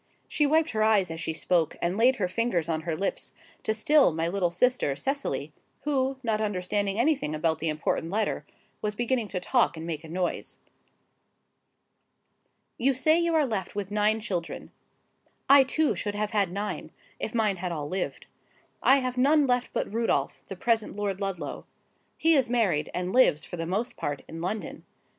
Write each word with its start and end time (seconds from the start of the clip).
She 0.27 0.47
wiped 0.47 0.71
her 0.71 0.81
eyes 0.81 1.11
as 1.11 1.21
she 1.21 1.31
spoke: 1.33 1.75
and 1.79 1.95
laid 1.95 2.15
her 2.15 2.27
fingers 2.27 2.67
on 2.67 2.81
her 2.81 2.95
lips, 2.95 3.35
to 3.61 3.71
still 3.71 4.11
my 4.11 4.27
little 4.27 4.49
sister, 4.49 4.95
Cecily, 4.95 5.51
who, 5.81 6.17
not 6.23 6.41
understanding 6.41 6.97
anything 6.99 7.35
about 7.35 7.59
the 7.59 7.69
important 7.69 8.09
letter, 8.09 8.43
was 8.81 8.95
beginning 8.95 9.27
to 9.27 9.39
talk 9.39 9.77
and 9.77 9.85
make 9.85 10.03
a 10.03 10.09
noise. 10.09 10.57
'You 12.79 12.95
say 12.95 13.19
you 13.19 13.35
are 13.35 13.45
left 13.45 13.75
with 13.75 13.91
nine 13.91 14.19
children. 14.19 14.71
I 15.47 15.63
too 15.63 15.95
should 15.95 16.15
have 16.15 16.31
had 16.31 16.51
nine, 16.51 16.91
if 17.19 17.35
mine 17.35 17.57
had 17.57 17.71
all 17.71 17.87
lived. 17.87 18.25
I 18.81 18.97
have 18.97 19.19
none 19.19 19.45
left 19.45 19.69
but 19.71 19.93
Rudolph, 19.93 20.43
the 20.47 20.55
present 20.55 20.95
Lord 20.95 21.21
Ludlow. 21.21 21.67
He 22.17 22.33
is 22.33 22.49
married, 22.49 22.89
and 22.95 23.13
lives, 23.13 23.45
for 23.45 23.55
the 23.55 23.67
most 23.67 23.97
part, 23.97 24.23
in 24.27 24.41
London. 24.41 24.83